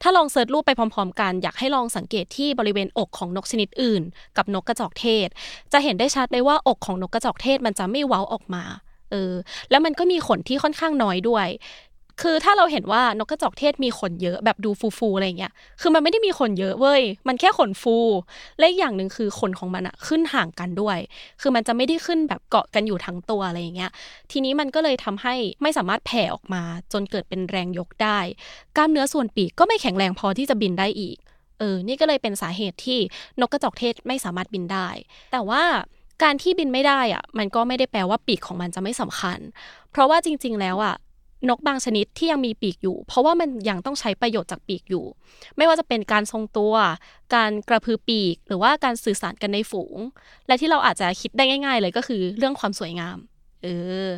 [0.01, 4.01] ถ้าลองเซิร์ชรูปไปพร้อมๆ กัน อยากให้ลองสังเกตที่บริเวณอกของนกชนิดอื่น
[4.37, 5.27] กับนกกระจอกเทศ
[5.73, 8.63] จะเห็นได้ชัดเลยว่าอกของนกกระจอกเทศมันจะไม่เว้าออกมา
[9.11, 9.33] เออ
[9.69, 11.47] แล้วมันก็มีขนที่ค่อนข้างน้อยด้วย
[12.21, 17.97] คือถ้าเราเห็นว่านกกระจอกเทศมีขนเยอะแบบดูฟูๆอะไรเงี้ย คือมันไม่ได้มีขนเยอะเว้ย มันแค่ขนฟู
[18.59, 20.97] และอีกอย่างหนึ่งคือขนของมันอะขึ้นห่างกันด้วย
[21.41, 23.91] คือมันจะไม่ได้ขึ้นแบบเกาะกันอยู่ทั้งตัวอะไรเงี้ย
[24.31, 28.19] ทีนี้มันก็เลยทำให้ไม่สามารถแผ่ออกมา จนเกิดเป็นแรงยกได้
[28.77, 31.17] กล้ามเนื้อส่วนปีกก็ไม่แข็งแรงพอที่จะบินได้อีก
[31.59, 32.99] เออ นี่ก็เลยเป็นสาเหตุที่
[33.41, 34.87] นกกระจอกเทศไม่สามารถบินได้
[35.31, 35.63] แต่ว่า
[36.23, 39.39] การที่บินไม่ได้อะมันก็ไม่ได้แปลว่าปีกของมันจะไม่สำคัญ
[39.91, 40.95] เพราะว่าจริง ๆ แล้วอะ
[41.49, 45.05] นกบางชนิดที่ยังมีปีกอยู่ เพราะว่ามันยังต้องใช้ประโยชน์จากปีกอยู่
[45.57, 46.73] ไม่ว่าจะเป็นการทรงตัว
[47.35, 49.97] การกระพือปีก หรือว่าการสื่อสารกันในฝูง
[50.47, 53.17] และที่เราอาจจะคิดได้ง่าย ๆ เลยก็คือเรื่องความสวยงาม
[53.63, 53.67] เอ
[54.05, 54.09] อ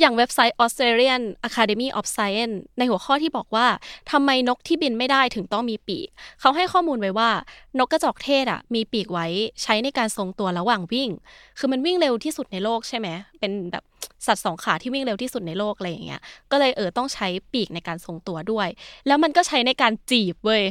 [0.00, 3.66] อย่างเว็บไซต์ Australian Academy of Science ในหัวข้อที่บอกว่า
[4.10, 6.08] ทำไมนกที่บินไม่ได้ถึงต้องมีปีก
[6.40, 7.30] เขาให้ข้อมูลไว้ว่า
[7.78, 9.26] นกกระจอกเทศอะ มีปีกไว้
[9.62, 11.10] ใช้ในการทรงตัวระหว่างวิ่ง
[11.58, 13.08] คือมันวิ่งเร็วที่สุดในโลกใช่ไหม
[13.38, 13.84] เป็นแบบ
[14.26, 18.68] สัตว์สองขาที่วิ่งเร็วที่สุดในโลกอะไรอย่างเงี้ย ก็เลยเออต้องใช้ปีกในการทรงตัวด้วย
[19.06, 20.64] แล้วมันก็ใช้ในการจีบเว้ย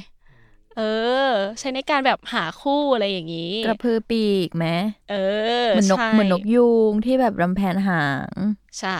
[0.77, 0.81] เอ
[1.16, 1.16] อ
[1.59, 4.65] ใช้ในการแบบหาคู่อะไรอย่างงี้ กระพือปีกไหม
[5.11, 5.15] เอ
[5.65, 8.33] อเหมือนนกใช่เหมือนนกยูงที่แบบรำแพนหาง
[8.79, 8.99] ใช่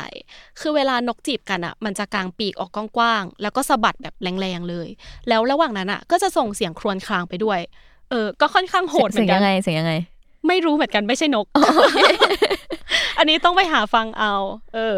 [0.59, 4.87] คือเวลานกจีบกันอะ มันจะกางปีกออกกว้างๆแล้วก็สะบัดแบบแรงๆเลย
[5.27, 7.59] แล้วระหว่างนั้นอะ ก็จะส่งเสียงครวญครางไปด้วย
[8.09, 9.93] เออ ก็ค่อนข้างโหดเหมืเสีอยนงกัยันงไงเสียงยังไง
[10.47, 11.45] ไม่รู้เหมือนกันไม่ใช่นก
[13.17, 14.33] อันนี้ต้องไปหาฟังเอา
[14.73, 14.97] เออ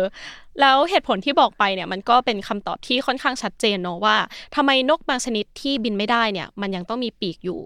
[0.61, 4.17] แล้วเหตุผลที่บอกไปเนี่ย มันก็เป็นคำตอบที่ค่อนข้างชัดเจนเนาะว่า
[4.55, 7.59] ทำไมนกบางชนิดที่บินไม่ได้เนี่ย มันยังต้องมีปีกอยู่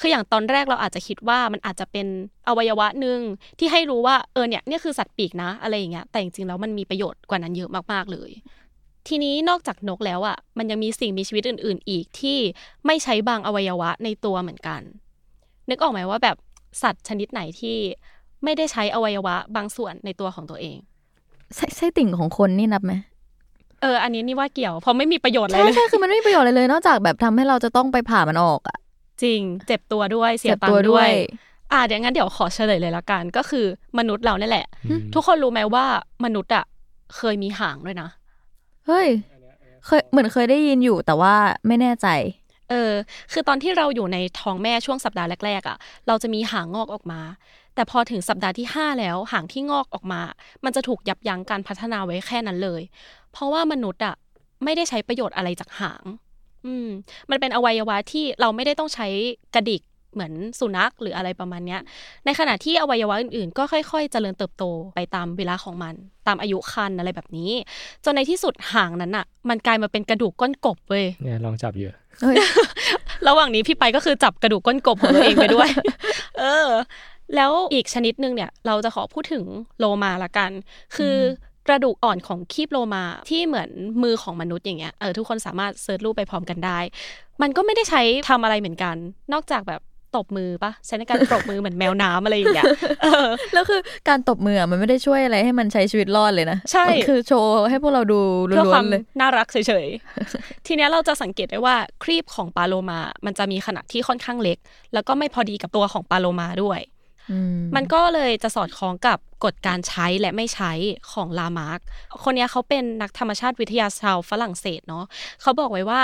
[0.04, 2.06] ืออย่างตอนแรกเราอาจจะคิดว่ามันอาจจะเป็น
[2.48, 3.20] อวัยวะหนึ่ง
[3.58, 8.30] ที่ให้รู้ว่าเออเนี่ยนี่คือสัตว์ปีกนะอะไรอย่างเงี้ย แต่จริงๆแล้วมันมีประโยชน์กว่านั้นเยอะมากๆเลย
[9.08, 12.38] ทีนี้นอกจากนกแล้วอะ มันยังมีสิ่งมีชีวิตอื่น ๆ อีกที่
[12.86, 14.80] ไม่ใช้บางอวัยวะในตัวเหมือนกัน
[15.70, 16.36] นึกออกไหมว่าแบบ
[16.82, 17.76] สัตว์ชนิดไหนที่
[18.44, 20.76] ไม่ได้ใช้อวัยวะบางส่วนในตัวของตัวเอง
[21.56, 22.92] ไส้ไส้ติ่งของคนนี่นับไหม
[23.82, 28.78] เอออันนี้นี่ว่าเกี่ยวเพราะไม่มีประโยชน์อะไรใช่เลยใช่คือมันไม่มีประโยชน์อะไรเลย นอกจากแบบทำให้เราจะต้องไปผ่ามันออกอะ
[29.22, 31.08] จริง เจ็บตัวด้วยเสียจ็บตังตัวค์ด้วย
[31.72, 33.66] อ่าเดี๋ยวงั้นเดี๋ยวขอเฉลยเลยละกันก็คือ
[33.98, 35.84] มนุษย์เราเนี่ยแหละอืมทุกคนรู้ไหมว่า
[36.24, 36.64] มนุษย์อะ
[37.16, 38.08] เคยมีหางด้วยนะ
[38.86, 39.08] เฮ้ย
[39.86, 41.34] เคยเหมือนเคยได้ยินอยู่แต่ว่า
[41.66, 42.06] ไม่แน่ใจ
[42.70, 42.92] เออ
[43.32, 45.76] คือตอนที่เราอยู่ในท้องแม่ช่วงสัปดาห์แรกๆอะ
[46.06, 47.20] เราจะมีหางงอกออกมา
[47.80, 50.20] แต่พอถึงสัปดาห์ที่ 5 แล้วหางที่งอกออกมา
[50.64, 52.82] มันจะถูกยับยั้งการพัฒนาไว้แค่นั้นเลย
[53.32, 54.14] เพราะว่ามนุษย์อะ
[54.64, 56.04] ไม่ได้ใช้ประโยชน์อะไรจากหาง
[56.66, 56.88] อืม
[57.30, 59.06] มันเป็นอวัยวะที่เราไม่ได้ต้องใช้
[59.54, 59.82] กระดิก
[60.14, 61.80] เหมือนสุนัขหรืออะไรประมาณเนี้ย
[62.24, 64.64] ในขณะที่อวัยวะอื่นๆ ก็ค่อยๆ เจริญเติบโต
[64.94, 65.94] ไปตามเวลาของมัน
[66.26, 67.50] ตามอายุคันอะไรแบบนี้
[68.04, 71.88] จนในที่สุดหางนั้นอะมันกลายมาเป็นกระดูกก้นกบเว้ยเนี่ยลองจับอยู่
[72.20, 72.36] เฮ้ย
[73.28, 75.68] ระหว่างนี้พี่ไปก็คือจับกระดูกก้นกบของตัวเองไปด้วย
[76.38, 76.68] เออ
[77.36, 79.44] แล้วอีกชนิดหนึ่งเนี่ยเราจะขอพูดถึง
[79.78, 80.50] โลมาละกัน
[80.96, 81.16] คือ
[81.68, 83.70] กระดูกอ่อนของคีบโลมาที่เหมือน
[84.02, 86.78] มือของมนุษย์อย่างเงี้ยเออทุกคนสามารถเซิร์ชรูปไปพร้อมกันได้
[87.42, 88.96] มันก็ไม่ได้ใช้ทำอะไรเหมือนกัน
[89.32, 89.80] นอกจากแบบ
[90.16, 92.66] ตบมือปะใช้ในการปรบมือเหมือนแมวน้ำอะไรอย่างเงี้ย
[93.54, 104.58] แล้วคือการตบมือมันไม่ได้ช่วยอะไรให้มันใช้ชีวิตรอดเลยนะ ใช่คือโชว์ให้พวกเราดูล้วนๆเลยน่ารักเฉยๆ ทีนี้เราจะสังเกตได้ว่าครีบของปลาโลมา มันจะมีขนาดที่ค่อนข้างเล็ก
[104.94, 106.80] แล้วก็ไม่พอดีกับตัวของปลาโลมาด้วย
[107.76, 110.72] มันก็เลยจะสอดคล้องกับกฎการใช้และไม่ใช้
[111.12, 111.80] ของลามาร์ก
[112.24, 115.04] คนนี้เขาเป็นนักธรรมชาติวิทยาชาวฝรั่งเศสเนาะ
[115.42, 116.02] เขาบอกไว้ว่า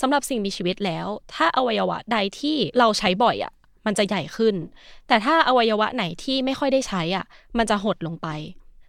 [0.00, 3.52] สำหรับสิ่งมีชีวิตแล้ว ถ้าอวัยวะใดที่เราใช้บ่อยอะ
[3.86, 4.54] มันจะใหญ่ขึ้น
[5.08, 7.24] แต่ถ้าอวัยวะไหนที่ไม่ค่อยได้ใช้อะ
[7.58, 8.28] มันจะหดลงไป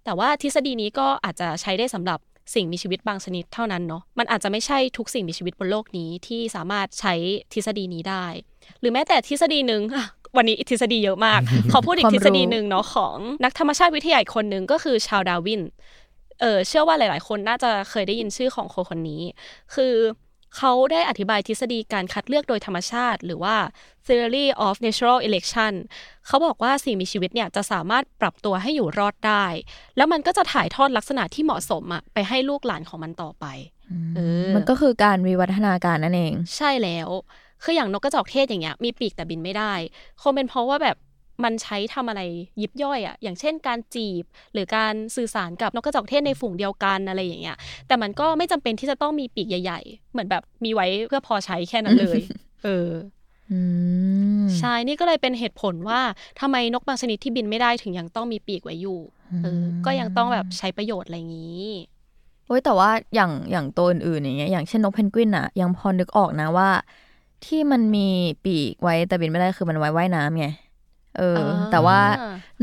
[0.06, 2.20] แต่ว่าทฤษฎีนี้ก็อาจจะใช้ได้สำหรับ
[2.54, 7.14] สิ่งมีชีวิตบางชนิดเท่านั้นเนาะ มันอาจจะไม่ใช่ทุกสิ่งมีชีวิตบนโลกนี้ที่สามารถใช้
[7.54, 8.26] ทฤษฎีนี้ได้
[8.80, 9.82] หรือแม้แต่ทฤษฎีหนึ่ง
[10.38, 11.40] วันนี้ทฤษฎีเยอะมาก
[11.72, 15.62] ขอพูดอีกทฤษฎีหนึ่งเนาะของนักธรรมชาติวิทยาคนหนึ่งก็คือชาวดาวิน
[16.42, 19.22] เออเชื่อว่าหลาย ๆ คนน่าจะเคยได้ยินชื่อของคนคนนี้
[19.76, 19.94] คือ
[20.58, 23.56] เขาได้อธิบายทฤษฎีการคัดเลือกโดยธรรมชาติ หรือว่า
[24.08, 25.74] theory of natural election
[26.28, 29.46] เขาบอกว่าสิ่งมีชีวิตเนี่ยจะสามารถปรับตัวให้อยู่รอดได้
[29.98, 33.46] แล้วมันก็จะถ่ายทอดลักษณะที่เหมาะสมอะไปให้ลูกหลานของมันต่อไป
[34.16, 37.10] เออมันก็คือการวิวัฒนาการนั่นเอง ใช่แล้ว
[37.64, 39.74] คืออย่างนกกระจอกเทศอย่างเงี้ยมีปีกแต่บินไม่ได้
[40.22, 40.98] คงเป็นเพราะว่าแบบ
[41.44, 42.22] มันใช้ทำอะไร
[42.62, 52.20] ยิบย่อยอะอย่างเช่น การจีบ หรือการสื่อสารกับนกกระจอกเทศในฝูงเดียวกันอะไรอย่างเงี้ย แต่มันก็ไม่จำเป็นที่จะต้องมีปีกใหญ่ ๆ เหมือนแบบมีไว้เพื่อพอใช้แค่นั้นเลย
[52.64, 52.90] เออ
[54.60, 56.02] ใช่นี่ก็เลยเป็นเหตุผลว่า
[56.40, 59.00] ทำไมนกบางชนิดที่บินไม่ได้ถึงยังต้องมีปีกไว้อยู่
[59.44, 61.68] เออก็ยังต้องแบบใช้ประโยชน์อะไรอย่างนี้
[62.48, 66.70] โอ้ยแต่ว่าอย่างอย่างตัวอื่นๆอย่างเงี้ยอย่างเช่นนกเพนกวินอะยังพอนึกออกนะว่า
[67.46, 68.08] ที่มันมี
[68.46, 70.48] ปีกไว้แต่บินไม่ได้คือมันไว้ว่ายน้ำไง
[71.18, 71.40] เออ
[71.72, 72.00] แต่ว่า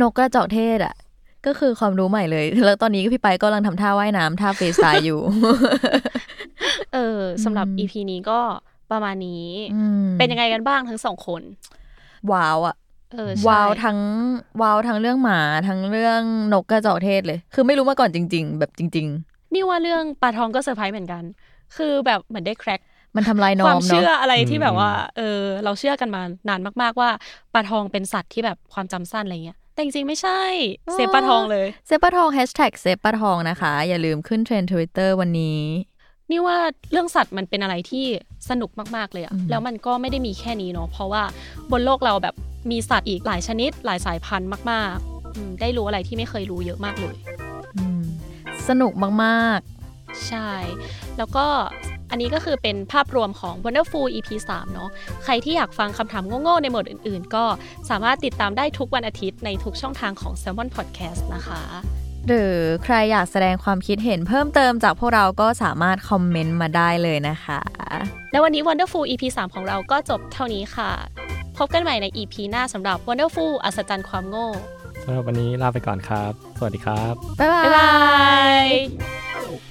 [0.01, 0.95] นกกระจอกเทศอะ
[1.47, 5.21] ก็คือความรู้ใหม่เลย แล้วตอนนี้พี่ไปก็กำลังทำท่าว่ายน้ำท่าเฟซายอยู่
[6.95, 8.41] เออสำหรับอีพีนี้ก็
[8.91, 9.47] ประมาณนี้
[10.19, 11.43] เป็นยังไงกันบ้างทั้งสองคน
[12.33, 12.77] ว้าวอะ
[13.49, 13.99] ว้าวทั้ง
[14.63, 21.23] ว้าวทั้งเรื่องหมาทั้งเรื่องนกกระจอกเทศเลย คือไม่รู้มาก่อนจริง ๆ แบบจริง ๆ นี่ว่าเรื่องปลาทองก็เซอร์ไพรส์เหมือนกัน
[21.77, 22.81] คือแบบเหมือนได้ crack
[23.17, 27.11] มันทำลาย norm ความเชื่ออะไรที่แบบว่าเออเราเชื่อกันมานานมาก ๆ ว่า
[27.55, 30.41] ปลาทองเป็นสัตว์ที่แบบความจำสั้นอะไรเงี้ยแต่จริงๆ ไม่ใช่
[30.93, 35.61] save ปลาทองเลย save ปลาทองแฮชแท็ก save ปลาทองนะคะ อย่าลืมขึ้นเทรนด์ทวิตเตอร์วันนี้
[36.31, 36.59] นี่ว่า
[36.93, 38.07] เรื่องสัตว์มันเป็นอะไรที่
[38.51, 41.23] สนุกมากๆเลยอะแล้วมันก็ไม่ได้มีแค่นี้เนาะเพราะว่า
[41.71, 42.35] บนโลกเราแบบ
[42.71, 47.17] มีสัตว์อีกหลายชนิดหลายสายพันธุ์มากๆ ได้รู้อะไรที่ไม่เคยรู้เยอะมากเลย
[48.69, 48.93] สนุก
[49.25, 50.51] มากๆ ใช่
[51.19, 51.47] แล้วก็
[52.11, 54.91] อันนี้ก็คือเป็นภาพรวมของ Wonderful EP 3 เนาะ
[55.25, 57.45] ใครที่อยากฟังคำถามโง่ๆในโหมดอื่นๆ ก็
[57.91, 61.61] สามารถติดตามได้ทุกวันอาทิตย์ในทุกช่องทางของ Salmon Podcast นะคะ
[62.29, 67.61] หรือใครอยากแสดงความคิดเห็นเพิ่มเติมจากพวกเราก็สามารถคอมเมนต์มาได้เลยนะคะ
[68.33, 70.91] และวันนี้ Wonderful EP 3 ของเราก็จบเท่านี้ค่ะ
[71.59, 74.49] พบกันใหม่ใน EP หน้าสำหรับ Wonderful อัศจรรย์ความโง่
[75.05, 77.91] สำหรับวันนี้ลาไปก่อนครับ สวัสดีครับ บ๊ายบา
[79.65, 79.68] ย